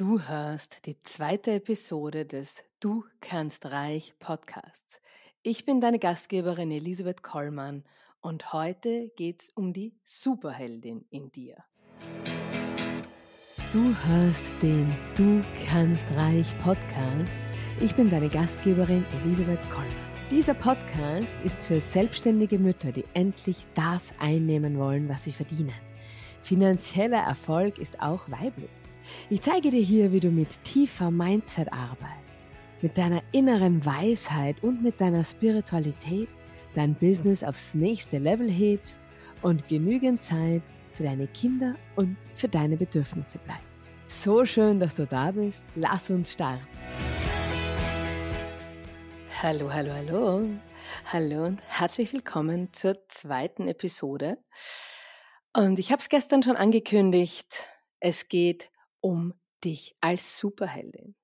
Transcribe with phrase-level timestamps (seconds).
[0.00, 4.98] Du hörst die zweite Episode des Du kannst reich Podcasts.
[5.42, 7.84] Ich bin deine Gastgeberin Elisabeth Kollmann
[8.22, 11.58] und heute geht's um die Superheldin in dir.
[13.74, 17.38] Du hörst den Du kannst reich Podcast.
[17.78, 20.30] Ich bin deine Gastgeberin Elisabeth Kollmann.
[20.30, 25.74] Dieser Podcast ist für selbstständige Mütter, die endlich das einnehmen wollen, was sie verdienen.
[26.40, 28.70] Finanzieller Erfolg ist auch weiblich.
[29.28, 32.24] Ich zeige dir hier, wie du mit tiefer Mindset-Arbeit,
[32.82, 36.28] mit deiner inneren Weisheit und mit deiner Spiritualität
[36.74, 39.00] dein Business aufs nächste Level hebst
[39.42, 40.62] und genügend Zeit
[40.92, 43.64] für deine Kinder und für deine Bedürfnisse bleibt.
[44.06, 45.64] So schön, dass du da bist.
[45.76, 46.66] Lass uns starten.
[49.42, 50.46] Hallo, hallo, hallo.
[51.12, 54.36] Hallo und herzlich willkommen zur zweiten Episode.
[55.56, 57.64] Und ich habe es gestern schon angekündigt.
[58.00, 61.14] Es geht um dich als Superheldin.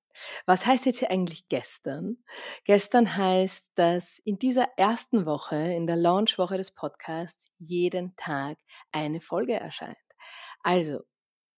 [0.45, 2.17] Was heißt jetzt hier eigentlich gestern?
[2.63, 8.57] Gestern heißt, dass in dieser ersten Woche, in der Launchwoche des Podcasts, jeden Tag
[8.91, 9.97] eine Folge erscheint.
[10.63, 11.01] Also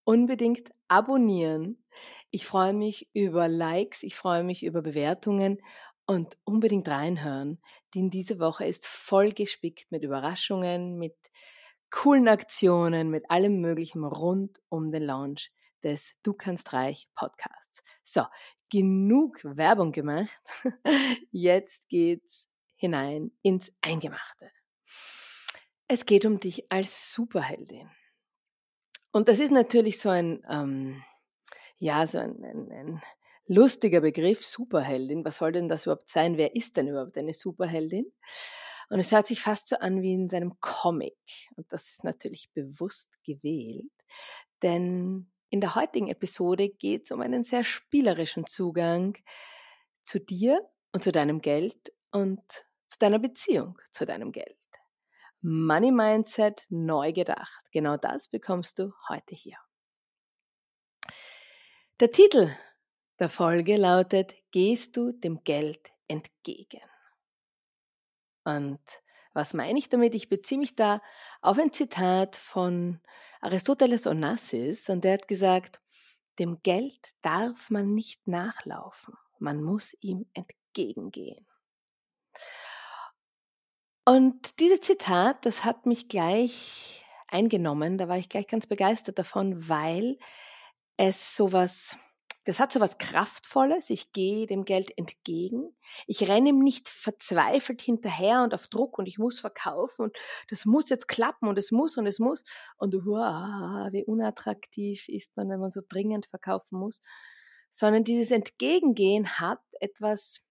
[0.03, 1.85] unbedingt abonnieren.
[2.31, 5.59] Ich freue mich über Likes, ich freue mich über Bewertungen
[6.05, 7.61] und unbedingt reinhören,
[7.93, 11.15] denn diese Woche ist voll gespickt mit Überraschungen, mit
[11.91, 15.52] coolen Aktionen, mit allem Möglichen rund um den Launch
[15.83, 17.83] des Du kannst reich Podcasts.
[18.03, 18.25] So,
[18.69, 20.41] genug Werbung gemacht.
[21.31, 24.52] Jetzt geht's hinein ins Eingemachte.
[25.88, 27.89] Es geht um dich als Superheldin.
[29.11, 31.03] Und das ist natürlich so ein, ähm,
[31.80, 33.02] ja, so ein, ein, ein
[33.47, 35.25] lustiger Begriff, Superheldin.
[35.25, 36.38] Was soll denn das überhaupt sein?
[36.38, 38.05] Wer ist denn überhaupt eine Superheldin?
[38.89, 41.17] Und es hört sich fast so an wie in seinem Comic.
[41.55, 43.91] Und das ist natürlich bewusst gewählt,
[44.61, 49.17] denn in der heutigen Episode geht es um einen sehr spielerischen Zugang
[50.03, 52.42] zu dir und zu deinem Geld und
[52.86, 54.58] zu deiner Beziehung zu deinem Geld.
[55.42, 57.64] Money Mindset neu gedacht.
[57.71, 59.58] Genau das bekommst du heute hier.
[61.99, 62.49] Der Titel
[63.20, 66.82] der Folge lautet, gehst du dem Geld entgegen?
[68.43, 68.80] Und
[69.33, 70.15] was meine ich damit?
[70.15, 71.02] Ich beziehe mich da
[71.42, 73.02] auf ein Zitat von
[73.39, 75.80] Aristoteles Onassis und der hat gesagt,
[76.39, 81.45] dem Geld darf man nicht nachlaufen, man muss ihm entgegengehen.
[84.05, 89.70] Und dieses Zitat, das hat mich gleich eingenommen, da war ich gleich ganz begeistert davon,
[89.70, 90.17] weil
[90.98, 91.95] es sowas
[92.49, 93.92] das hat so was Kraftvolles.
[93.92, 95.71] Ich gehe dem Geld entgegen.
[96.08, 100.17] Ich renne ihm nicht verzweifelt hinterher und auf Druck und ich muss verkaufen und
[100.49, 102.43] das muss jetzt klappen und es muss und es muss.
[102.77, 107.04] Und wow, wie unattraktiv ist man, wenn man so dringend verkaufen muss.
[107.70, 110.43] Sondern dieses Entgegengehen hat etwas,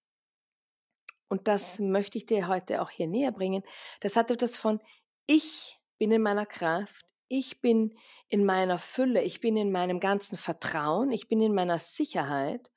[1.28, 3.64] und das möchte ich dir heute auch hier näher bringen,
[4.02, 4.80] das hat etwas von,
[5.26, 7.96] ich bin in meiner Kraft, ich bin
[8.28, 12.70] in meiner Fülle, ich bin in meinem ganzen Vertrauen, ich bin in meiner Sicherheit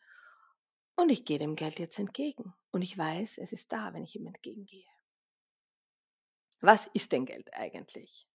[0.95, 2.53] und ich gehe dem Geld jetzt entgegen.
[2.72, 4.85] Und ich weiß, es ist da, wenn ich ihm entgegengehe.
[6.62, 8.28] Was ist denn Geld eigentlich?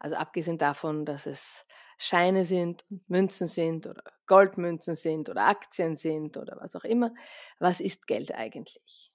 [0.00, 1.66] Also abgesehen davon, dass es
[1.98, 7.12] Scheine sind und Münzen sind oder Goldmünzen sind oder Aktien sind oder was auch immer,
[7.58, 9.12] was ist Geld eigentlich?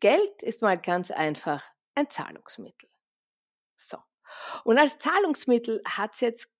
[0.00, 1.64] Geld ist mal ganz einfach
[1.94, 2.88] ein Zahlungsmittel.
[3.76, 3.98] So.
[4.64, 6.52] Und als Zahlungsmittel hat es jetzt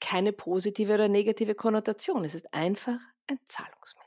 [0.00, 2.24] keine positive oder negative Konnotation.
[2.24, 4.04] Es ist einfach ein Zahlungsmittel.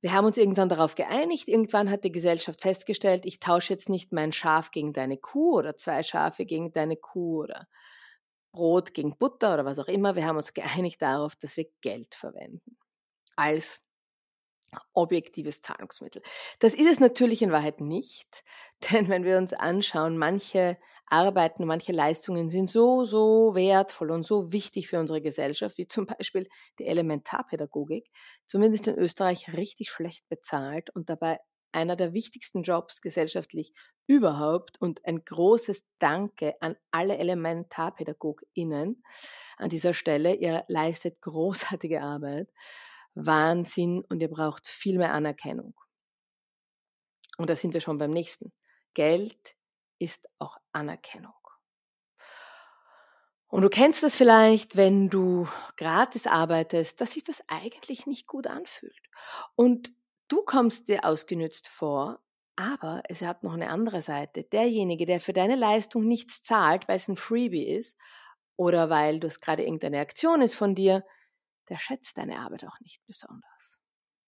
[0.00, 1.48] Wir haben uns irgendwann darauf geeinigt.
[1.48, 5.76] Irgendwann hat die Gesellschaft festgestellt, ich tausche jetzt nicht mein Schaf gegen deine Kuh oder
[5.76, 7.68] zwei Schafe gegen deine Kuh oder
[8.52, 10.16] Brot gegen Butter oder was auch immer.
[10.16, 12.78] Wir haben uns geeinigt darauf, dass wir Geld verwenden
[13.36, 13.80] als
[14.92, 16.22] objektives Zahlungsmittel.
[16.58, 18.44] Das ist es natürlich in Wahrheit nicht,
[18.90, 24.52] denn wenn wir uns anschauen, manche Arbeiten, manche Leistungen sind so, so wertvoll und so
[24.52, 26.48] wichtig für unsere Gesellschaft, wie zum Beispiel
[26.78, 28.08] die Elementarpädagogik,
[28.46, 31.38] zumindest in Österreich richtig schlecht bezahlt und dabei
[31.72, 33.72] einer der wichtigsten Jobs gesellschaftlich
[34.06, 39.02] überhaupt und ein großes Danke an alle ElementarpädagogInnen
[39.56, 40.34] an dieser Stelle.
[40.34, 42.48] Ihr leistet großartige Arbeit.
[43.26, 45.74] Wahnsinn und ihr braucht viel mehr Anerkennung.
[47.38, 48.52] Und da sind wir schon beim nächsten.
[48.94, 49.56] Geld
[49.98, 51.32] ist auch Anerkennung.
[53.48, 58.46] Und du kennst das vielleicht, wenn du gratis arbeitest, dass sich das eigentlich nicht gut
[58.46, 59.00] anfühlt.
[59.56, 59.92] Und
[60.28, 62.20] du kommst dir ausgenützt vor,
[62.54, 64.44] aber es hat noch eine andere Seite.
[64.44, 67.96] Derjenige, der für deine Leistung nichts zahlt, weil es ein Freebie ist
[68.56, 71.04] oder weil das gerade irgendeine Aktion ist von dir,
[71.70, 73.80] der schätzt deine Arbeit auch nicht besonders.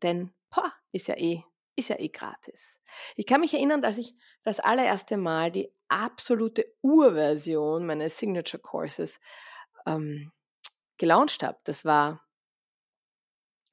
[0.02, 1.42] Denn, boah, ist ja eh,
[1.76, 2.80] ist ja eh gratis.
[3.16, 9.20] Ich kann mich erinnern, dass ich das allererste Mal die absolute Urversion meines Signature Courses
[9.86, 10.32] ähm,
[10.98, 11.58] gelauncht habe.
[11.64, 12.26] Das war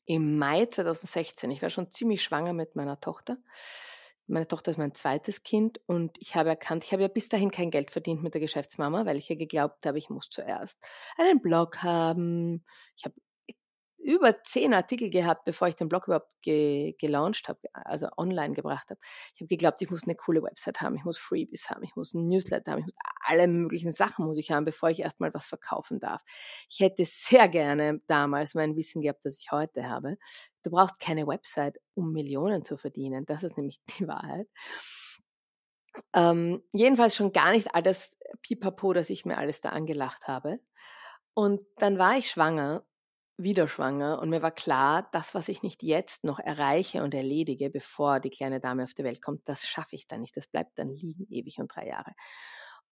[0.05, 1.51] im Mai 2016.
[1.51, 3.37] Ich war schon ziemlich schwanger mit meiner Tochter.
[4.25, 7.49] Meine Tochter ist mein zweites Kind und ich habe erkannt, ich habe ja bis dahin
[7.49, 10.83] kein Geld verdient mit der Geschäftsmama, weil ich ja geglaubt habe, ich muss zuerst
[11.17, 12.63] einen Blog haben.
[12.95, 13.15] Ich habe
[14.01, 18.89] über zehn Artikel gehabt, bevor ich den Blog überhaupt ge gelauncht habe, also online gebracht
[18.89, 18.99] habe.
[19.35, 22.13] Ich habe geglaubt, ich muss eine coole Website haben, ich muss Freebies haben, ich muss
[22.13, 25.47] ein Newsletter haben, ich muss alle möglichen Sachen muss ich haben, bevor ich erstmal was
[25.47, 26.21] verkaufen darf.
[26.69, 30.17] Ich hätte sehr gerne damals mein Wissen gehabt, das ich heute habe.
[30.63, 33.25] Du brauchst keine Website, um Millionen zu verdienen.
[33.25, 34.47] Das ist nämlich die Wahrheit.
[36.15, 40.59] Ähm, jedenfalls schon gar nicht all das Pipapo, das ich mir alles da angelacht habe.
[41.33, 42.85] Und dann war ich schwanger
[43.41, 47.69] wieder schwanger und mir war klar, das, was ich nicht jetzt noch erreiche und erledige,
[47.69, 50.35] bevor die kleine Dame auf die Welt kommt, das schaffe ich dann nicht.
[50.37, 52.13] Das bleibt dann liegen, ewig und drei Jahre.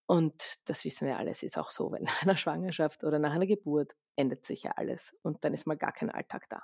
[0.06, 3.46] Und das wissen wir alles, ist auch so, wenn nach einer Schwangerschaft oder nach einer
[3.46, 6.62] Geburt endet sich ja alles und dann ist mal gar kein Alltag da.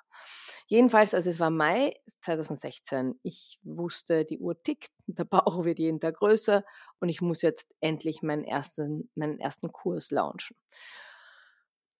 [0.66, 6.00] Jedenfalls, also es war Mai 2016, ich wusste, die Uhr tickt, der Bauch wird jeden
[6.00, 6.64] Tag größer
[7.00, 10.56] und ich muss jetzt endlich meinen ersten, meinen ersten Kurs launchen.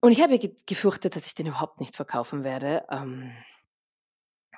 [0.05, 2.85] Und ich habe gefürchtet, dass ich den überhaupt nicht verkaufen werde.
[2.91, 3.33] Ähm,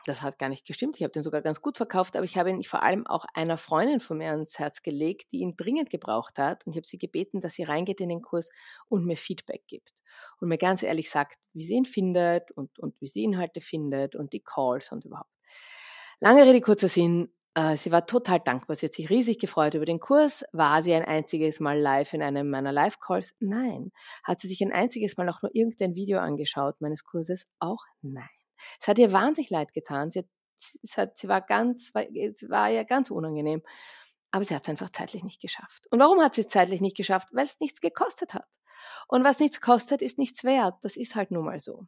[0.05, 0.97] das hat gar nicht gestimmt.
[0.97, 3.57] Ich habe den sogar ganz gut verkauft, aber ich habe ihn vor allem auch einer
[3.57, 6.67] Freundin von mir ans Herz gelegt, die ihn dringend gebraucht hat.
[6.67, 8.51] Und ich habe sie gebeten, dass sie reingeht in den Kurs
[8.89, 9.95] und mir Feedback gibt.
[10.41, 14.17] Und mir ganz ehrlich sagt, wie sie ihn findet und, und wie sie Inhalte findet
[14.17, 15.31] und die Calls und überhaupt.
[16.19, 17.33] Lange Rede, kurzer Sinn.
[17.57, 18.77] Äh, sie war total dankbar.
[18.77, 20.45] Sie hat sich riesig gefreut über den Kurs.
[20.53, 23.35] War sie ein einziges Mal live in einem meiner Live-Calls?
[23.41, 23.93] Nein.
[24.23, 27.47] Hat sie sich ein einziges Mal auch nur irgendein Video angeschaut meines Kurses?
[27.59, 28.29] Auch nein.
[28.81, 30.11] Es hat ihr wahnsinnig leid getan.
[30.11, 30.27] Sie, hat,
[30.59, 33.63] sie, hat, sie war ganz, es war ja ganz unangenehm.
[34.33, 35.87] Aber sie hat es einfach zeitlich nicht geschafft.
[35.91, 37.31] Und warum hat sie es zeitlich nicht geschafft?
[37.33, 38.49] Weil es nichts gekostet hat.
[39.09, 40.75] Und was nichts kostet, ist nichts wert.
[40.83, 41.87] Das ist halt nun mal so.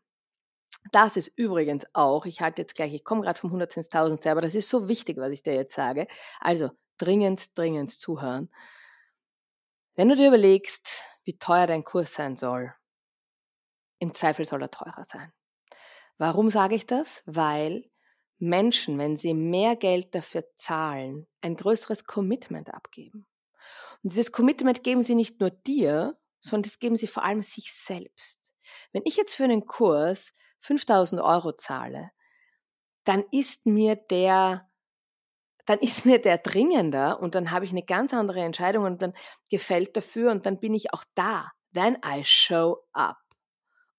[0.92, 4.26] Das ist übrigens auch, ich halte jetzt gleich, ich komme gerade vom 100 ins 1000,
[4.26, 6.06] aber das ist so wichtig, was ich dir jetzt sage.
[6.40, 8.50] Also dringend, dringend zuhören.
[9.94, 12.72] Wenn du dir überlegst, wie teuer dein Kurs sein soll,
[13.98, 15.32] im Zweifel soll er teurer sein.
[16.16, 17.22] Warum sage ich das?
[17.26, 17.90] Weil
[18.38, 23.26] Menschen, wenn sie mehr Geld dafür zahlen, ein größeres Commitment abgeben.
[24.02, 27.72] Und dieses Commitment geben sie nicht nur dir, sondern das geben sie vor allem sich
[27.72, 28.54] selbst.
[28.92, 32.10] Wenn ich jetzt für einen Kurs 5000 Euro zahle,
[33.04, 34.68] dann ist mir der,
[35.66, 39.14] dann ist mir der dringender und dann habe ich eine ganz andere Entscheidung und dann
[39.50, 41.50] gefällt dafür und dann bin ich auch da.
[41.74, 43.18] Then I show up.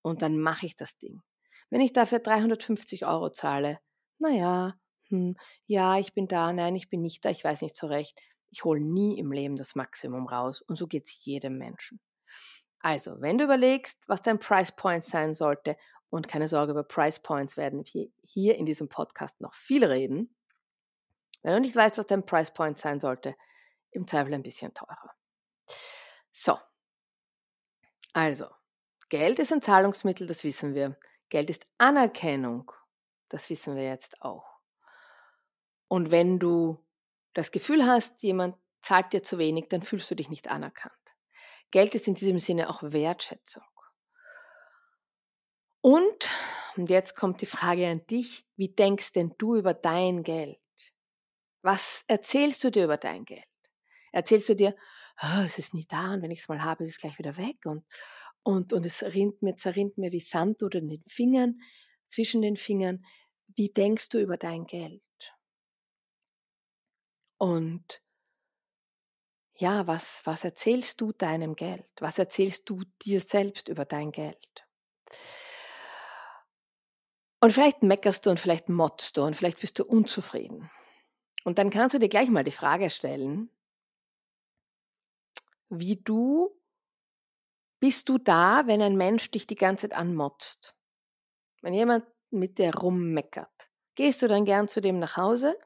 [0.02, 1.22] Und dann mache ich das Ding.
[1.70, 3.78] Wenn ich dafür 350 Euro zahle,
[4.18, 4.74] naja,
[5.08, 5.36] hm,
[5.66, 8.18] ja, ich bin da, nein, ich bin nicht da, ich weiß nicht so recht.
[8.50, 12.00] Ich hole nie im Leben das Maximum raus und so geht es jedem Menschen.
[12.80, 15.76] Also, wenn du überlegst, was dein Price Point sein sollte
[16.10, 20.34] und keine Sorge, über Price Points werden wir hier in diesem Podcast noch viel reden.
[21.42, 23.34] Wenn du nicht weißt, was dein Price Point sein sollte,
[23.92, 25.14] im Zweifel ein bisschen teurer.
[26.30, 26.58] So.
[28.12, 28.46] Also,
[29.08, 30.98] Geld ist ein Zahlungsmittel, das wissen wir.
[31.28, 32.72] Geld ist Anerkennung,
[33.28, 34.58] das wissen wir jetzt auch.
[35.88, 36.84] Und wenn du
[37.34, 40.94] das Gefühl hast, jemand zahlt dir zu wenig, dann fühlst du dich nicht anerkannt.
[41.70, 43.62] Geld ist in diesem Sinne auch Wertschätzung.
[45.82, 46.28] Und,
[46.76, 50.58] und jetzt kommt die Frage an dich, wie denkst denn du über dein Geld?
[51.62, 53.44] Was erzählst du dir über dein Geld?
[54.12, 54.76] Erzählst du dir,
[55.22, 57.36] oh, es ist nicht da und wenn ich es mal habe, ist es gleich wieder
[57.36, 57.84] weg und,
[58.42, 61.60] und, und es rinnt mir, zerrinnt mir wie Sand oder in den Fingern,
[62.06, 63.04] zwischen den Fingern.
[63.56, 65.02] Wie denkst du über dein Geld?
[67.38, 68.02] Und
[69.56, 71.86] ja, was, was erzählst du deinem Geld?
[72.00, 74.66] Was erzählst du dir selbst über dein Geld?
[77.40, 80.70] Und vielleicht meckerst du und vielleicht motzt du und vielleicht bist du unzufrieden.
[81.44, 83.50] Und dann kannst du dir gleich mal die Frage stellen,
[85.70, 86.60] wie du
[87.80, 90.76] bist du da, wenn ein Mensch dich die ganze Zeit anmotzt?
[91.62, 95.58] Wenn jemand mit dir rummeckert, gehst du dann gern zu dem nach Hause?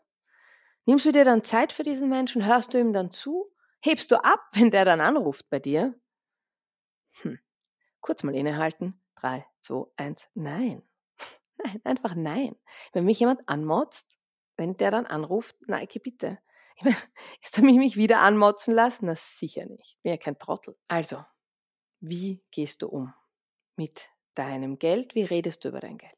[0.87, 2.47] Nimmst du dir dann Zeit für diesen Menschen?
[2.47, 3.51] Hörst du ihm dann zu?
[3.81, 5.99] Hebst du ab, wenn der dann anruft bei dir?
[7.23, 7.39] Hm.
[8.01, 9.01] Kurz mal innehalten.
[9.17, 10.83] Drei, zwei, eins, nein.
[11.65, 12.57] Nein, einfach nein.
[12.93, 14.19] Wenn mich jemand anmotzt,
[14.57, 16.39] wenn der dann anruft, Nike, bitte.
[16.77, 16.97] Ich meine,
[17.43, 19.07] ist er mich, wieder anmotzen lassen?
[19.07, 19.97] Na sicher nicht.
[19.97, 20.77] Ich bin ja kein Trottel.
[20.89, 21.25] Also,
[22.01, 23.15] wie gehst du um
[23.77, 25.15] mit deinem Geld?
[25.15, 26.13] Wie redest du über dein Geld?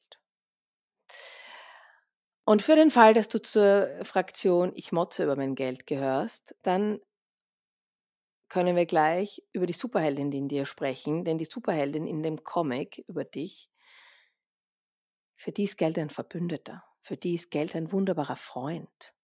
[2.44, 7.00] Und für den Fall, dass du zur Fraktion Ich motze über mein Geld gehörst, dann
[8.48, 13.04] können wir gleich über die Superheldin in dir sprechen, denn die Superheldin in dem Comic
[13.08, 13.70] über dich,
[15.36, 19.14] für die ist Geld ein Verbündeter, für die ist Geld ein wunderbarer Freund.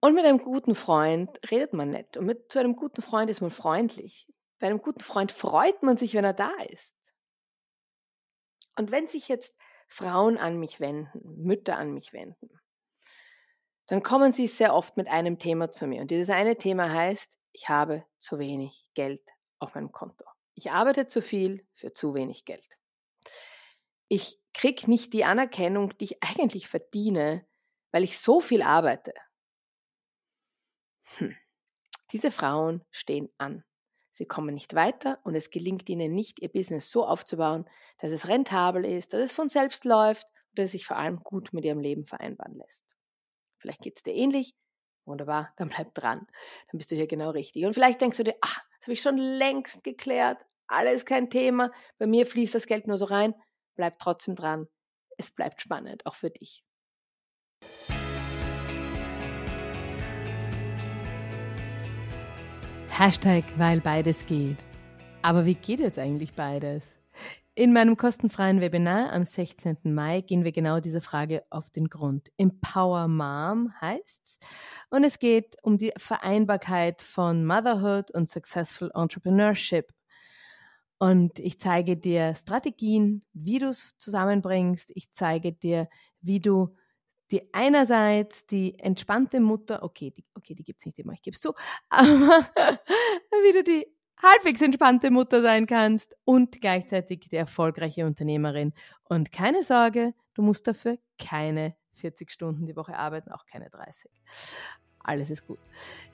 [0.00, 2.16] Und mit einem guten Freund redet man nett.
[2.16, 4.26] Und mit zu einem guten Freund ist man freundlich.
[4.58, 6.96] Bei einem guten Freund freut man sich, wenn er da ist.
[8.76, 9.54] Und wenn sich jetzt
[9.88, 12.48] Frauen an mich wenden, Mütter an mich wenden,
[13.88, 16.00] dann kommen sie sehr oft mit einem Thema zu mir.
[16.00, 19.22] Und dieses eine Thema heißt, ich habe zu wenig Geld
[19.58, 20.24] auf meinem Konto.
[20.54, 22.79] Ich arbeite zu viel für zu wenig Geld.
[24.08, 27.46] Ich kriege nicht die Anerkennung, die ich eigentlich verdiene,
[27.92, 29.12] weil ich so viel arbeite.
[31.16, 31.36] Hm.
[32.12, 33.64] Diese Frauen stehen an.
[34.10, 38.26] Sie kommen nicht weiter und es gelingt ihnen nicht, ihr Business so aufzubauen, dass es
[38.26, 41.64] rentabel ist, dass es von selbst läuft und dass es sich vor allem gut mit
[41.64, 42.96] ihrem Leben vereinbaren lässt.
[43.58, 44.54] Vielleicht geht es dir ähnlich.
[45.04, 46.26] Wunderbar, dann bleib dran.
[46.70, 47.64] Dann bist du hier genau richtig.
[47.64, 50.44] Und vielleicht denkst du dir, ach, das habe ich schon längst geklärt.
[50.72, 51.72] Alles kein Thema.
[51.98, 53.34] Bei mir fließt das Geld nur so rein.
[53.74, 54.68] Bleib trotzdem dran.
[55.18, 56.62] Es bleibt spannend, auch für dich.
[62.88, 64.58] Hashtag, weil beides geht.
[65.22, 66.96] Aber wie geht jetzt eigentlich beides?
[67.56, 69.78] In meinem kostenfreien Webinar am 16.
[69.82, 72.30] Mai gehen wir genau dieser Frage auf den Grund.
[72.36, 74.38] Empower Mom heißt's.
[74.88, 79.92] Und es geht um die Vereinbarkeit von Motherhood und Successful Entrepreneurship.
[81.00, 84.92] Und ich zeige dir Strategien, wie du es zusammenbringst.
[84.94, 85.88] Ich zeige dir,
[86.20, 86.76] wie du
[87.30, 91.40] die einerseits die entspannte Mutter, okay, die, okay, die gibt's nicht immer, ich gebe es
[91.40, 91.54] zu,
[91.88, 93.86] aber wie du die
[94.22, 98.74] halbwegs entspannte Mutter sein kannst und gleichzeitig die erfolgreiche Unternehmerin.
[99.04, 104.10] Und keine Sorge, du musst dafür keine 40 Stunden die Woche arbeiten, auch keine 30.
[104.98, 105.60] Alles ist gut.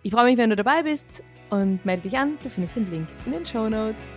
[0.04, 2.38] Ich freue mich, wenn du dabei bist und melde dich an.
[2.40, 4.14] Du findest den Link in den Show Notes.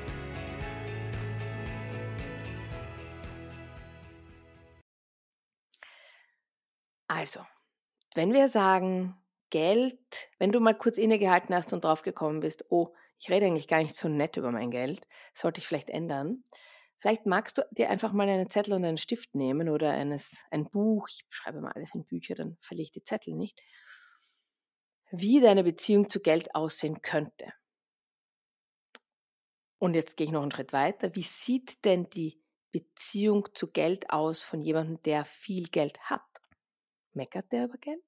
[7.09, 7.41] Also,
[8.13, 9.15] wenn wir sagen,
[9.49, 13.81] Geld, wenn du mal kurz innegehalten hast und draufgekommen bist, oh, ich rede eigentlich gar
[13.81, 16.43] nicht so nett über mein Geld, sollte ich vielleicht ändern.
[16.99, 20.69] Vielleicht magst du dir einfach mal einen Zettel und einen Stift nehmen oder eines, ein
[20.69, 23.59] Buch, ich schreibe mal alles in Bücher, dann verliere ich die Zettel nicht,
[25.09, 27.51] wie deine Beziehung zu Geld aussehen könnte.
[29.79, 31.15] Und jetzt gehe ich noch einen Schritt weiter.
[31.15, 32.39] Wie sieht denn die
[32.71, 36.28] Beziehung zu Geld aus von jemandem, der viel Geld hat?
[37.19, 38.01] Meckert der über Geld?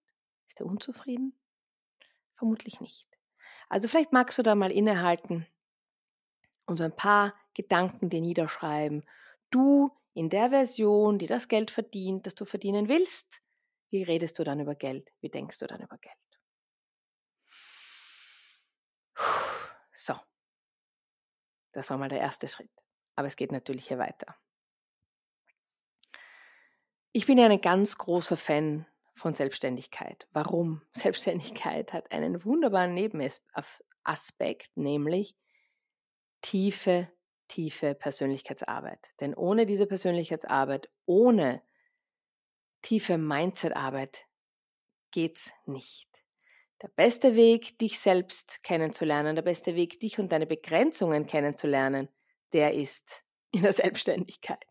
[0.48, 1.38] Ist er unzufrieden?
[2.38, 3.10] Vermutlich nicht.
[3.68, 5.46] Also vielleicht magst du da mal innehalten
[6.66, 9.06] und so ein paar Gedanken dir niederschreiben.
[9.50, 13.42] Du in der Version, die das Geld verdient, das du verdienen willst,
[13.90, 15.12] wie redest du dann über Geld?
[15.20, 16.16] Wie denkst du dann über Geld?
[19.94, 20.16] So,
[21.74, 22.72] das war mal der erste Schritt.
[23.18, 24.38] Aber es geht natürlich hier weiter.
[27.12, 28.86] Ich bin ja ein ganz großer Fan
[29.22, 30.28] von Selbstständigkeit.
[30.34, 30.82] Warum?
[30.94, 35.36] Selbstständigkeit hat einen wunderbaren Nebenaspekt, nämlich
[36.42, 37.08] tiefe,
[37.48, 39.14] tiefe Persönlichkeitsarbeit.
[39.20, 41.62] Denn ohne diese Persönlichkeitsarbeit, ohne
[42.82, 44.26] tiefe Mindsetarbeit
[45.12, 46.10] geht's nicht.
[46.82, 52.10] Der beste Weg, dich selbst kennenzulernen, der beste Weg, dich und deine Begrenzungen kennenzulernen,
[52.54, 54.66] der ist in der Selbstständigkeit.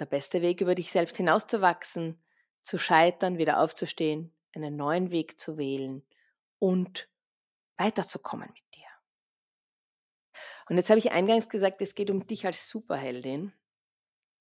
[0.00, 2.22] Der beste Weg, über dich selbst hinauszuwachsen,
[2.62, 6.06] zu scheitern, wieder aufzustehen, einen neuen Weg zu wählen
[6.58, 7.08] und
[7.76, 8.86] weiterzukommen mit dir.
[10.68, 13.52] Und jetzt habe ich eingangs gesagt, es geht um dich als Superheldin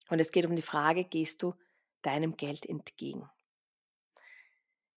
[0.10, 1.56] und es geht um die Frage, gehst du
[2.04, 3.30] deinem Geld entgegen?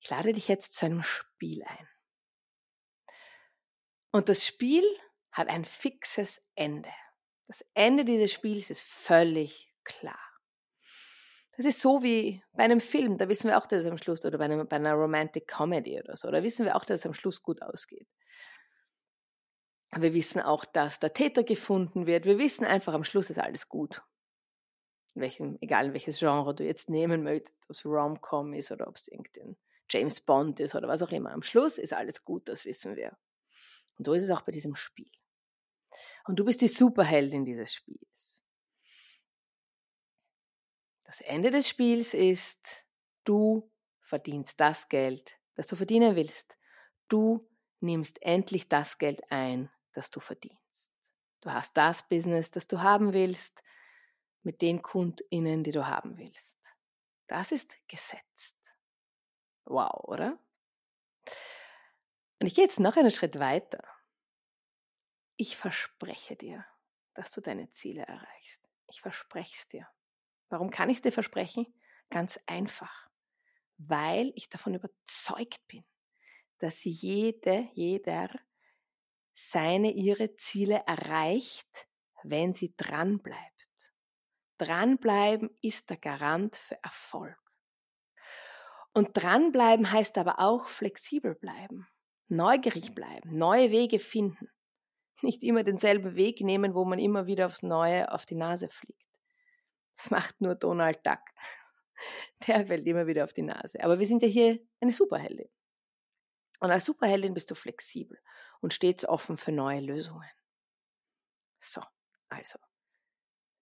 [0.00, 1.88] Ich lade dich jetzt zu einem Spiel ein.
[4.10, 4.84] Und das Spiel
[5.32, 6.92] hat ein fixes Ende.
[7.46, 10.33] Das Ende dieses Spiels ist völlig klar.
[11.56, 14.24] Das ist so wie bei einem Film, da wissen wir auch, dass es am Schluss,
[14.24, 17.06] oder bei, einem, bei einer Romantic Comedy oder so, da wissen wir auch, dass es
[17.06, 18.08] am Schluss gut ausgeht.
[19.96, 22.24] Wir wissen auch, dass der Täter gefunden wird.
[22.24, 24.02] Wir wissen einfach, am Schluss ist alles gut.
[25.14, 28.88] In welchem, egal in welches Genre du jetzt nehmen möchtest, ob es Rom-Com ist oder
[28.88, 29.56] ob es irgendein
[29.88, 31.30] James Bond ist oder was auch immer.
[31.30, 33.16] Am Schluss ist alles gut, das wissen wir.
[33.96, 35.10] Und so ist es auch bei diesem Spiel.
[36.26, 38.43] Und du bist die Superheldin dieses Spiels.
[41.14, 42.88] Das Ende des Spiels ist,
[43.22, 46.58] du verdienst das Geld, das du verdienen willst.
[47.06, 50.92] Du nimmst endlich das Geld ein, das du verdienst.
[51.40, 53.62] Du hast das Business, das du haben willst,
[54.42, 56.74] mit den KundInnen, die du haben willst.
[57.28, 58.74] Das ist gesetzt.
[59.66, 60.36] Wow, oder?
[62.40, 63.86] Und ich gehe jetzt noch einen Schritt weiter.
[65.36, 66.66] Ich verspreche dir,
[67.14, 68.68] dass du deine Ziele erreichst.
[68.88, 69.88] Ich verspreche es dir.
[70.48, 71.66] Warum kann ich es dir versprechen?
[72.10, 73.08] Ganz einfach.
[73.78, 75.84] Weil ich davon überzeugt bin,
[76.58, 78.30] dass jede, jeder
[79.32, 81.88] seine, ihre Ziele erreicht,
[82.22, 83.92] wenn sie dranbleibt.
[84.58, 87.36] Dranbleiben ist der Garant für Erfolg.
[88.92, 91.88] Und dranbleiben heißt aber auch flexibel bleiben,
[92.28, 94.48] neugierig bleiben, neue Wege finden.
[95.20, 99.13] Nicht immer denselben Weg nehmen, wo man immer wieder aufs Neue auf die Nase fliegt.
[99.96, 101.20] Das macht nur Donald Duck.
[102.46, 103.82] Der fällt immer wieder auf die Nase.
[103.82, 105.48] Aber wir sind ja hier eine Superheldin.
[106.60, 108.18] Und als Superheldin bist du flexibel
[108.60, 110.28] und stets offen für neue Lösungen.
[111.58, 111.82] So,
[112.28, 112.58] also.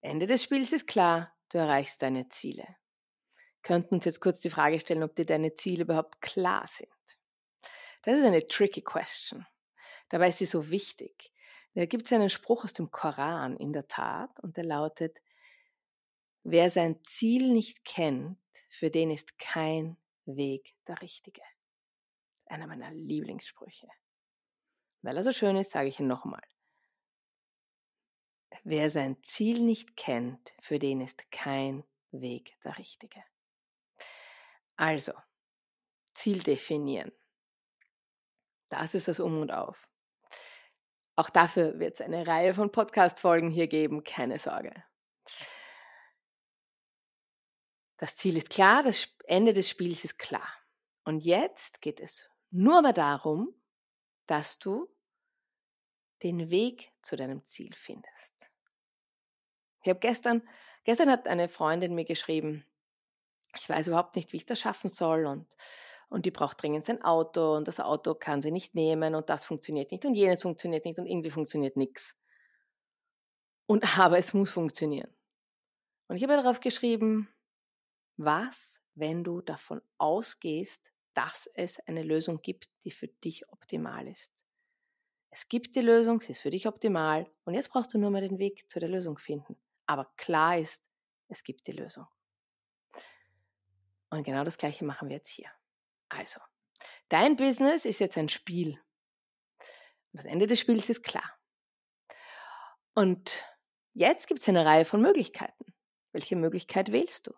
[0.01, 2.77] Ende des Spiels ist klar, du erreichst deine Ziele.
[3.62, 6.89] Könnten uns jetzt kurz die Frage stellen, ob dir deine Ziele überhaupt klar sind.
[8.03, 9.47] Das ist eine tricky question.
[10.09, 11.33] Dabei ist sie so wichtig.
[11.75, 15.21] Da gibt es einen Spruch aus dem Koran in der Tat und der lautet,
[16.43, 21.43] wer sein Ziel nicht kennt, für den ist kein Weg der richtige
[22.53, 23.89] einer meiner Lieblingssprüche.
[25.01, 26.43] Weil er so schön ist, sage ich ihn nochmal.
[28.63, 31.83] Wer sein Ziel nicht kennt, für den ist kein
[32.13, 33.25] Weg der richtige.
[34.77, 35.13] Also,
[36.15, 37.11] Ziel definieren.
[38.69, 39.89] Das ist das Um und Auf.
[41.17, 44.85] Auch dafür wird es eine Reihe von Podcast-Folgen hier geben, keine Sorge.
[47.97, 50.49] Das Ziel ist klar, das Ende des Spiels ist klar.
[51.05, 53.55] Und jetzt geht es nur mehr darum,
[54.27, 54.89] dass du
[56.23, 58.51] den Weg zu deinem Ziel findest.
[59.83, 60.49] Ich habe gestern,
[60.85, 62.65] gestern hat eine Freundin mir geschrieben,
[63.57, 65.57] ich weiß überhaupt nicht, wie ich das schaffen soll und,
[66.09, 69.45] und die braucht dringend sein Auto und das Auto kann sie nicht nehmen und das
[69.45, 72.17] funktioniert nicht und jenes funktioniert nicht und irgendwie funktioniert nichts.
[73.67, 75.13] Und aber es muss funktionieren.
[76.09, 77.28] Und ich habe darauf geschrieben,
[78.25, 84.45] was, wenn du davon ausgehst, dass es eine Lösung gibt, die für dich optimal ist.
[85.30, 88.21] Es gibt die Lösung, sie ist für dich optimal und jetzt brauchst du nur mal
[88.21, 89.56] den Weg zu der Lösung finden.
[89.87, 90.91] Aber klar ist,
[91.28, 92.06] es gibt die Lösung.
[94.11, 95.50] Und genau das gleiche machen wir jetzt hier.
[96.11, 96.41] Also,
[97.08, 98.78] dein Business ist jetzt ein Spiel.
[100.13, 101.39] Das Ende des Spiels ist klar.
[102.95, 103.47] Und
[103.95, 105.73] jetzt gibt es eine Reihe von Möglichkeiten.
[106.13, 107.35] Welche Möglichkeit wählst du?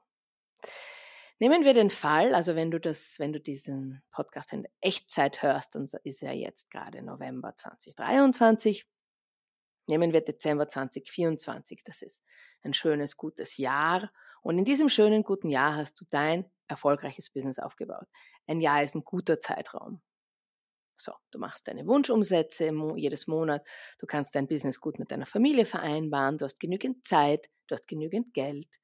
[1.40, 5.74] Nehmen wir den Fall, also wenn du das, wenn du diesen Podcast in Echtzeit hörst,
[5.74, 8.87] dann ist ja jetzt gerade November 2023.
[9.88, 11.83] Nehmen wir Dezember 2024.
[11.85, 12.22] Das ist
[12.62, 14.11] ein schönes, gutes Jahr.
[14.42, 18.07] Und in diesem schönen, guten Jahr hast du dein erfolgreiches Business aufgebaut.
[18.46, 20.00] Ein Jahr ist ein guter Zeitraum.
[20.96, 23.66] So, du machst deine Wunschumsätze jedes Monat.
[23.98, 26.38] Du kannst dein Business gut mit deiner Familie vereinbaren.
[26.38, 27.50] Du hast genügend Zeit.
[27.66, 28.81] Du hast genügend Geld.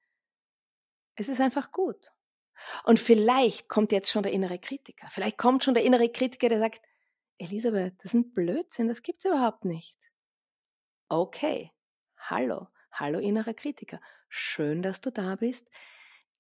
[1.21, 2.15] Es ist einfach gut.
[2.85, 5.07] Und vielleicht kommt jetzt schon der innere Kritiker.
[5.11, 6.81] Vielleicht kommt schon der innere Kritiker, der sagt,
[7.37, 9.99] Elisabeth, das ist ein Blödsinn, das gibt's überhaupt nicht.
[11.11, 11.73] Okay,
[12.17, 14.01] hallo, hallo innerer Kritiker.
[14.31, 15.69] Schön, dass du da bist.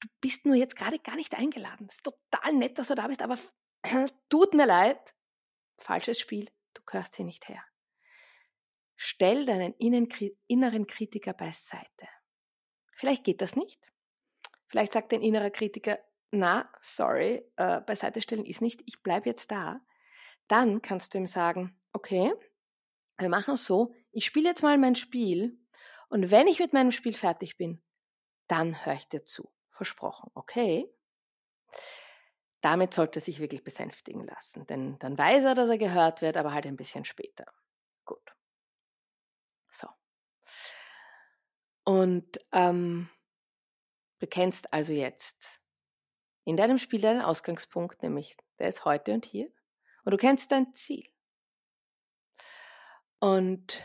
[0.00, 1.86] Du bist nur jetzt gerade gar nicht eingeladen.
[1.86, 3.36] Es ist total nett, dass du da bist, aber
[4.30, 5.14] tut mir leid.
[5.76, 7.62] Falsches Spiel, du gehörst hier nicht her.
[8.96, 12.08] Stell deinen inneren Kritiker beiseite.
[12.94, 13.92] Vielleicht geht das nicht.
[14.70, 15.98] Vielleicht sagt dein innerer Kritiker,
[16.30, 19.80] na, sorry, äh, beiseite stellen ist nicht, ich bleibe jetzt da.
[20.46, 22.32] Dann kannst du ihm sagen, okay,
[23.18, 25.58] wir machen es so, ich spiele jetzt mal mein Spiel
[26.08, 27.82] und wenn ich mit meinem Spiel fertig bin,
[28.46, 29.52] dann höre ich dir zu.
[29.68, 30.88] Versprochen, okay?
[32.60, 36.36] Damit sollte er sich wirklich besänftigen lassen, denn dann weiß er, dass er gehört wird,
[36.36, 37.46] aber halt ein bisschen später.
[38.04, 38.34] Gut.
[39.70, 39.88] So.
[41.84, 43.08] Und ähm,
[44.20, 45.60] Du kennst also jetzt
[46.44, 49.50] in deinem Spiel deinen Ausgangspunkt, nämlich der ist heute und hier.
[50.04, 51.08] Und du kennst dein Ziel.
[53.18, 53.84] Und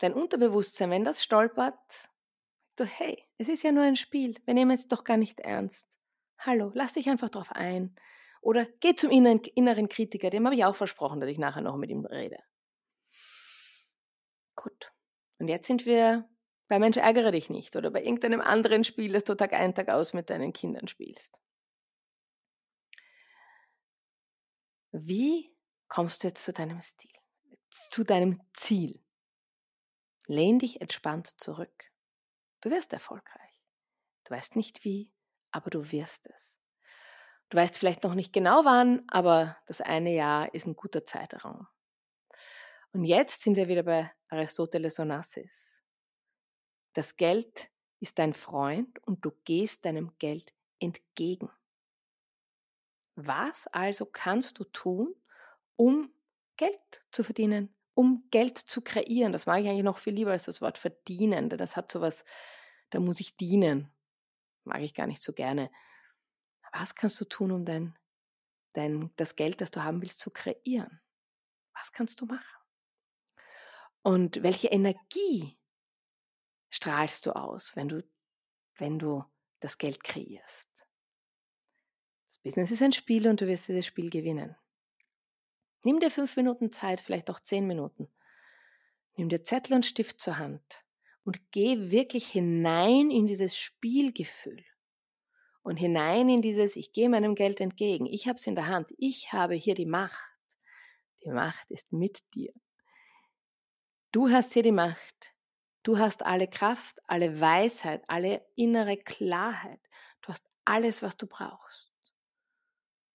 [0.00, 2.08] dein Unterbewusstsein, wenn das stolpert,
[2.76, 5.98] du, hey, es ist ja nur ein Spiel, wir nehmen es doch gar nicht ernst.
[6.38, 7.96] Hallo, lass dich einfach drauf ein.
[8.40, 11.90] Oder geh zum inneren Kritiker, dem habe ich auch versprochen, dass ich nachher noch mit
[11.90, 12.38] ihm rede.
[14.54, 14.92] Gut.
[15.38, 16.28] Und jetzt sind wir
[16.68, 19.88] bei Mensch ärgere dich nicht oder bei irgendeinem anderen Spiel, das du Tag ein, Tag
[19.88, 21.40] aus mit deinen Kindern spielst.
[24.92, 25.54] Wie
[25.88, 27.10] kommst du jetzt zu deinem Stil,
[27.70, 29.04] zu deinem Ziel?
[30.26, 31.90] Lehn dich entspannt zurück.
[32.60, 33.62] Du wirst erfolgreich.
[34.24, 35.12] Du weißt nicht wie,
[35.50, 36.60] aber du wirst es.
[37.50, 41.68] Du weißt vielleicht noch nicht genau wann, aber das eine Jahr ist ein guter Zeitraum.
[42.92, 45.83] Und jetzt sind wir wieder bei Aristoteles Onassis.
[46.94, 51.50] Das Geld ist dein Freund und du gehst deinem Geld entgegen.
[53.16, 55.14] Was also kannst du tun,
[55.76, 56.12] um
[56.56, 59.32] Geld zu verdienen, um Geld zu kreieren?
[59.32, 62.00] Das mag ich eigentlich noch viel lieber als das Wort verdienen, denn das hat so
[62.00, 62.24] was,
[62.90, 63.92] da muss ich dienen.
[64.64, 65.70] Mag ich gar nicht so gerne.
[66.72, 67.96] Was kannst du tun, um dein,
[68.72, 71.00] dein, das Geld, das du haben willst, zu kreieren?
[71.74, 72.60] Was kannst du machen?
[74.02, 75.56] Und welche Energie
[76.74, 78.04] strahlst du aus, wenn du,
[78.76, 79.24] wenn du
[79.60, 80.68] das Geld kreierst?
[82.26, 84.56] Das Business ist ein Spiel und du wirst dieses Spiel gewinnen.
[85.84, 88.08] Nimm dir fünf Minuten Zeit, vielleicht auch zehn Minuten.
[89.16, 90.84] Nimm dir Zettel und Stift zur Hand
[91.22, 94.64] und geh wirklich hinein in dieses Spielgefühl
[95.62, 98.92] und hinein in dieses, ich gehe meinem Geld entgegen, ich habe es in der Hand,
[98.98, 100.32] ich habe hier die Macht.
[101.22, 102.52] Die Macht ist mit dir.
[104.10, 105.33] Du hast hier die Macht.
[105.84, 109.80] Du hast alle Kraft, alle Weisheit, alle innere Klarheit.
[110.22, 111.92] Du hast alles, was du brauchst.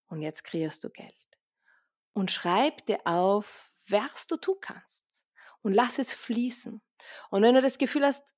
[0.08, 1.28] Und jetzt kreierst du Geld.
[2.14, 5.26] Und schreib dir auf, was du tun kannst.
[5.64, 6.80] Und lass es fließen.
[7.32, 8.36] Und wenn du das Gefühl hast,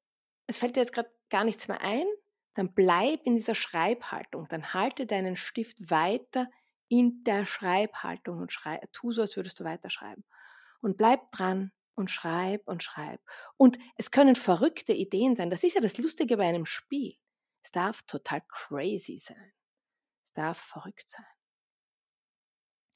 [0.47, 2.05] es fällt dir jetzt gerade gar nichts mehr ein,
[2.53, 4.47] dann bleib in dieser Schreibhaltung.
[4.47, 6.49] Dann halte deinen Stift weiter
[6.87, 10.23] in der Schreibhaltung und schrei tu so, als würdest du weiterschreiben.
[10.81, 13.21] Und bleib dran und schreib und schreib.
[13.55, 15.49] Und es können verrückte Ideen sein.
[15.49, 17.15] Das ist ja das Lustige bei einem Spiel.
[17.63, 19.53] Es darf total crazy sein.
[20.25, 21.25] Es darf verrückt sein.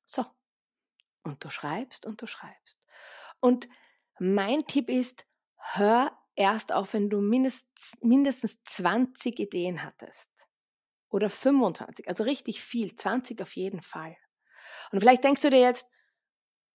[0.06, 0.26] So.
[1.24, 2.86] Und du schreibst und du schreibst.
[3.40, 3.70] Und
[4.20, 10.30] mein Tipp ist, hör erst auf, wenn du mindestens, mindestens 20 Ideen hattest.
[11.10, 14.18] Oder 25, also richtig viel, 20 auf jeden Fall.
[14.92, 15.90] Und vielleicht denkst du dir jetzt,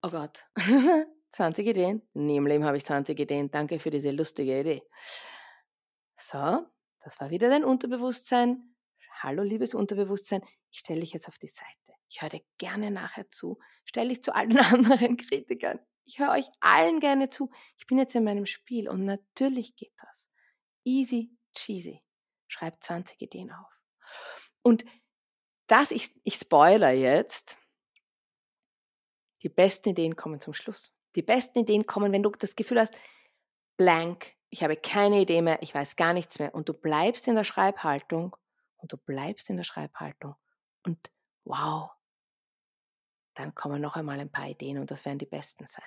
[0.03, 0.47] oh Gott,
[1.31, 2.03] 20 Ideen?
[2.13, 3.51] Nie im Leben habe ich 20 Ideen.
[3.51, 4.83] Danke für diese lustige Idee.
[6.17, 6.67] So,
[7.03, 8.75] das war wieder dein Unterbewusstsein.
[9.23, 11.95] Hallo, liebes Unterbewusstsein, ich stelle dich jetzt auf die Seite.
[12.09, 13.59] Ich höre dir gerne nachher zu.
[13.85, 15.79] Stell dich zu allen anderen Kritikern.
[16.05, 17.51] Ich höre euch allen gerne zu.
[17.79, 20.31] Ich bin jetzt in meinem Spiel und natürlich geht das.
[20.85, 22.03] Easy cheesy.
[22.49, 23.73] Schreib 20 Ideen auf.
[24.63, 24.85] Und
[25.69, 27.59] das, ich, ich spoiler jetzt,
[29.43, 30.93] die besten Ideen kommen zum Schluss.
[31.17, 32.95] Die besten Ideen kommen, wenn du das Gefühl hast,
[33.77, 37.35] blank, ich habe keine Idee mehr, ich weiß gar nichts mehr und du bleibst in
[37.35, 38.37] der Schreibhaltung
[38.77, 40.37] und du bleibst in der Schreibhaltung
[40.83, 41.11] und
[41.45, 41.91] wow,
[43.35, 45.85] dann kommen noch einmal ein paar Ideen und das werden die besten sein.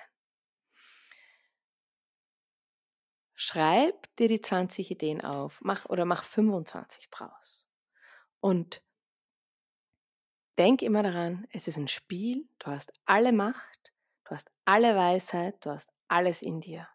[3.34, 7.68] Schreib dir die 20 Ideen auf, mach oder mach 25 draus.
[8.40, 8.82] Und
[10.56, 13.73] denk immer daran, es ist ein Spiel, du hast alle Macht,
[14.24, 16.88] du hast alle Weisheit, du hast alles in dir.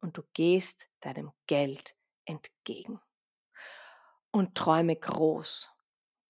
[0.00, 3.00] Und du gehst deinem Geld entgegen.
[4.30, 5.70] Und träume groß.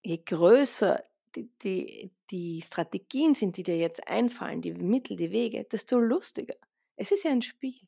[0.01, 1.03] Je größer
[1.35, 6.55] die, die, die Strategien sind, die dir jetzt einfallen, die Mittel, die Wege, desto lustiger.
[6.95, 7.79] Es ist ja ein Spiel.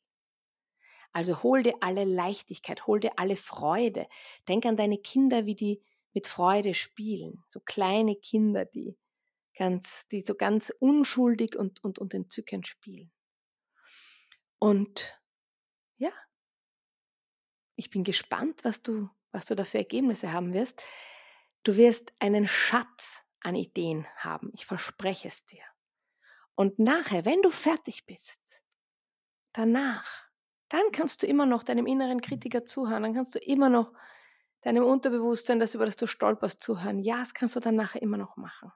[1.12, 4.08] Also hol dir alle Leichtigkeit, hol dir alle Freude.
[4.48, 5.82] Denk an deine Kinder, wie die
[6.14, 7.44] mit Freude spielen.
[7.48, 8.98] So kleine Kinder, die
[9.58, 13.12] ganz, die so ganz unschuldig und, und, und entzückend spielen.
[14.60, 15.20] Und
[15.98, 16.12] ja,
[17.76, 20.82] ich bin gespannt, was du, was du da für Ergebnisse haben wirst.
[21.64, 24.52] Du wirst einen Schatz an Ideen haben.
[24.54, 25.64] Ich verspreche es dir.
[26.56, 28.64] Und nachher, wenn du fertig bist,
[29.54, 30.34] danach
[30.74, 33.94] dann kannst du immer noch deinem inneren Kritiker zuhören, dann kannst du immer noch
[34.64, 36.98] deinem Unterbewusstsein, das über das du stolperst, zuhören.
[36.98, 38.72] Ja, das kannst du dann nachher immer noch machen.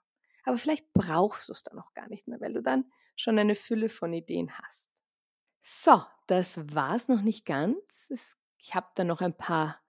[0.48, 3.54] Aber vielleicht brauchst du es dann auch gar nicht mehr, weil du dann schon eine
[3.54, 4.90] Fülle von Ideen hast.
[5.62, 8.08] So, das war es noch nicht ganz.
[8.58, 9.82] Ich habe da noch ein paar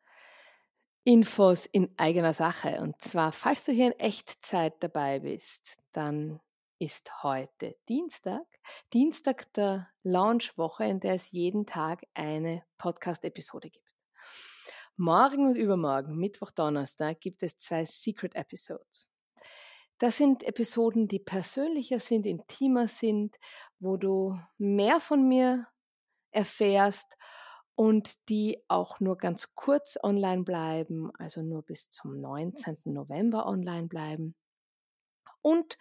[1.04, 2.80] Infos in eigener Sache.
[2.80, 6.40] Und zwar, falls du hier in Echtzeit dabei bist, dann
[6.80, 8.44] ist heute Dienstag.
[8.92, 13.86] Dienstag der Launchwoche, in der es jeden Tag eine Podcast-Episode gibt.
[14.96, 19.08] Morgen und übermorgen, Mittwoch, Donnerstag, gibt es zwei Secret Episodes.
[19.98, 23.36] Das sind Episoden, die persönlicher sind, intimer sind,
[23.80, 25.66] wo du mehr von mir
[26.30, 27.16] erfährst
[27.74, 32.78] und die auch nur ganz kurz online bleiben, also nur bis zum 19.
[32.84, 34.36] November online bleiben.
[35.42, 35.78] Und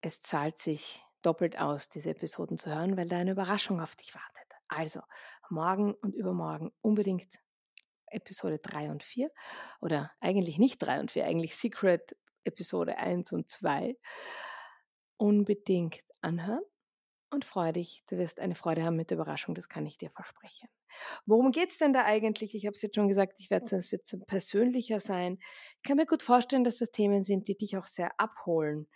[0.00, 4.14] es zahlt sich doppelt aus, diese Episoden zu hören, weil da eine Überraschung auf dich
[4.14, 4.52] wartet.
[4.68, 5.00] Also
[5.48, 7.38] morgen und übermorgen unbedingt
[8.06, 9.30] Episode 3 und 4
[9.80, 13.96] oder eigentlich nicht 3 und 4, eigentlich Secret Episode 1 und 2
[15.16, 16.62] unbedingt anhören
[17.30, 18.04] und freue dich.
[18.08, 20.68] Du wirst eine Freude haben mit der Überraschung, das kann ich dir versprechen.
[21.26, 22.54] Worum geht es denn da eigentlich?
[22.54, 25.38] Ich habe es jetzt schon gesagt, ich werde es wird persönlicher sein.
[25.76, 28.86] Ich kann mir gut vorstellen, dass das Themen sind, die dich auch sehr abholen.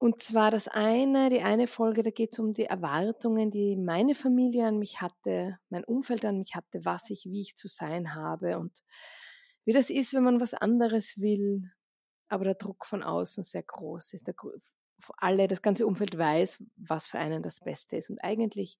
[0.00, 4.14] Und zwar das eine, die eine Folge, da geht es um die Erwartungen, die meine
[4.14, 8.14] Familie an mich hatte, mein Umfeld an mich hatte, was ich, wie ich zu sein
[8.14, 8.84] habe und
[9.64, 11.72] wie das ist, wenn man was anderes will,
[12.28, 14.26] aber der Druck von außen sehr groß ist.
[14.26, 14.34] Der,
[15.16, 18.10] alle, das ganze Umfeld weiß, was für einen das Beste ist.
[18.10, 18.78] Und eigentlich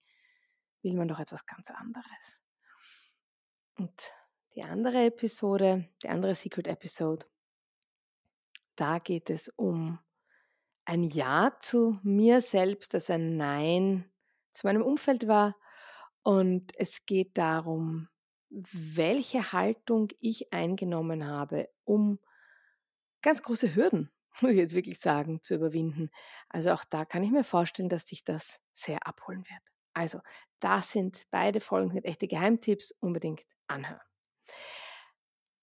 [0.83, 2.43] will man doch etwas ganz anderes.
[3.77, 4.13] Und
[4.55, 7.27] die andere Episode, die andere Secret Episode,
[8.77, 9.99] da geht es um
[10.85, 14.11] ein Ja zu mir selbst, das ein Nein
[14.53, 15.57] zu meinem Umfeld war.
[16.23, 18.09] Und es geht darum,
[18.51, 22.19] welche Haltung ich eingenommen habe, um
[23.23, 26.11] ganz große Hürden, muss ich jetzt wirklich sagen, zu überwinden.
[26.49, 29.63] Also auch da kann ich mir vorstellen, dass sich das sehr abholen wird.
[29.95, 30.21] Also,
[30.61, 34.01] das sind beide Folgen mit echte Geheimtipps, unbedingt anhören.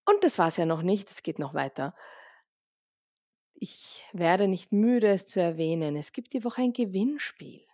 [0.05, 1.95] Und das war es ja noch nicht, es geht noch weiter.
[3.53, 5.95] Ich werde nicht müde, es zu erwähnen.
[5.95, 7.65] Es gibt die Woche ein Gewinnspiel.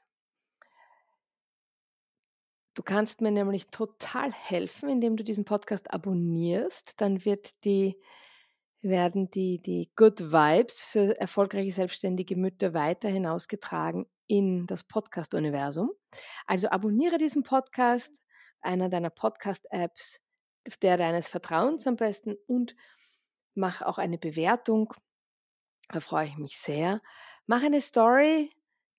[2.73, 7.01] Du kannst mir nämlich total helfen, indem du diesen Podcast abonnierst.
[7.01, 7.99] Dann wird die,
[8.81, 15.91] werden die, die Good Vibes für erfolgreiche selbstständige Mütter weiterhin ausgetragen in das Podcast-Universum.
[16.47, 18.21] Also abonniere diesen Podcast,
[18.61, 20.19] einer deiner Podcast-Apps,
[20.81, 22.75] der deines Vertrauens am besten und
[23.53, 24.93] mach auch eine Bewertung
[25.91, 27.01] da freue ich mich sehr.
[27.47, 28.51] Mach eine Story,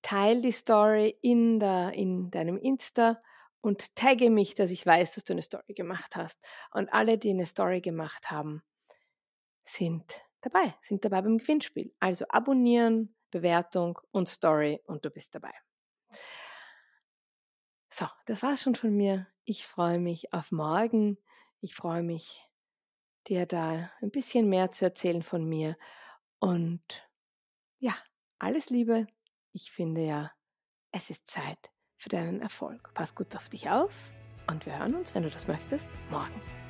[0.03, 3.19] teile die Story in, der, in deinem Insta
[3.61, 6.39] und tagge mich, dass ich weiß, dass du eine Story gemacht hast.
[6.71, 8.61] Und alle, die eine Story gemacht haben,
[9.63, 11.93] sind dabei, sind dabei beim Gewinnspiel.
[11.99, 15.53] Also abonnieren, Bewertung und Story und du bist dabei.
[17.89, 19.27] So, das war's schon von mir.
[19.45, 21.17] Ich freue mich auf morgen.
[21.61, 22.49] Ich freue mich,
[23.27, 25.77] dir da ein bisschen mehr zu erzählen von mir
[26.39, 27.07] und
[27.79, 27.93] ja,
[28.39, 29.07] alles Liebe.
[29.53, 30.31] Ich finde ja,
[30.91, 32.91] es ist Zeit für deinen Erfolg.
[32.93, 33.93] Pass gut auf dich auf
[34.47, 36.62] und wir hören uns, wenn du das möchtest, morgen.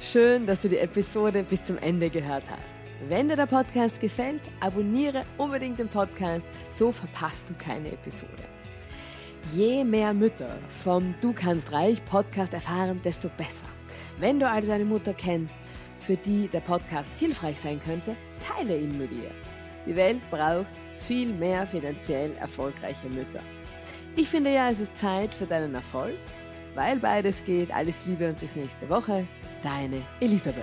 [0.00, 3.08] Schön, dass du die Episode bis zum Ende gehört hast.
[3.08, 8.44] Wenn dir der Podcast gefällt, abonniere unbedingt den Podcast, so verpasst du keine Episode.
[9.52, 13.66] Je mehr Mütter vom Du kannst reich Podcast erfahren, desto besser.
[14.18, 15.56] Wenn du also eine Mutter kennst,
[16.00, 18.14] für die der Podcast hilfreich sein könnte,
[18.46, 19.30] teile ihn mit ihr.
[19.86, 23.40] Die Welt braucht viel mehr finanziell erfolgreiche Mütter.
[24.16, 26.14] Ich finde ja, es ist Zeit für deinen Erfolg,
[26.74, 27.74] weil beides geht.
[27.74, 29.26] Alles Liebe und bis nächste Woche.
[29.64, 30.62] Deine Elisabeth.